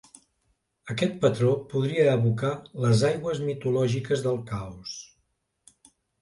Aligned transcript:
Aquest 0.93 1.19
patró 1.25 1.51
podria 1.73 2.07
evocar 2.19 2.53
les 2.87 3.05
aigües 3.11 3.43
mitològiques 3.51 4.25
del 4.25 4.41
caos. 4.49 4.97